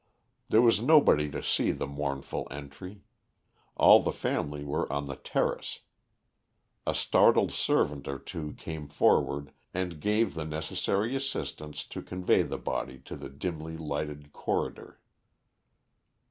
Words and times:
There 0.49 0.63
was 0.63 0.81
nobody 0.81 1.29
to 1.29 1.43
see 1.43 1.71
the 1.71 1.85
mournful 1.85 2.47
entry. 2.49 3.03
All 3.77 4.01
the 4.01 4.11
family 4.11 4.63
were 4.63 4.91
on 4.91 5.05
the 5.05 5.15
terrace. 5.15 5.81
A 6.87 6.95
startled 6.95 7.51
servant 7.51 8.07
or 8.07 8.17
two 8.17 8.53
came 8.53 8.87
forward 8.87 9.51
and 9.75 9.99
gave 9.99 10.33
the 10.33 10.43
necessary 10.43 11.15
assistance 11.15 11.85
to 11.85 12.01
convey 12.01 12.41
the 12.41 12.57
body 12.57 12.97
to 13.05 13.15
the 13.15 13.29
dimly 13.29 13.77
lighted 13.77 14.33
corridor. 14.33 14.99